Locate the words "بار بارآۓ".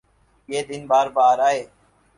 0.89-1.59